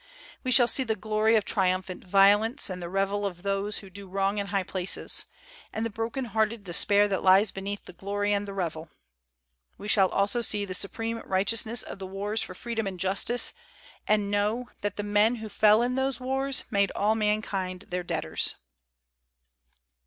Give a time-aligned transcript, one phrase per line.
[0.43, 3.89] We shall see the glory of tri umphant violence and the revel of those who
[3.91, 5.27] do wrong in high places;
[5.71, 8.89] and the broken hearted despair that lies beneath the glory and the revel.
[9.77, 13.53] We shall also see the supreme righteous ness of the wars for freedom and justice,
[14.07, 18.55] and know that the men who fell in those wars made all mankind their debtors."